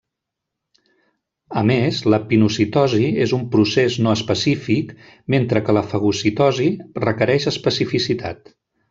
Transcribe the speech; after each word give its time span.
A 1.61 1.61
més, 1.71 1.99
la 2.13 2.19
pinocitosi 2.31 3.09
és 3.27 3.35
un 3.39 3.43
procés 3.57 3.97
no 4.07 4.15
específic 4.21 4.97
mentre 5.35 5.63
que 5.69 5.77
la 5.79 5.85
fagocitosi 5.93 6.71
requereix 7.09 7.47
especificitat. 7.57 8.51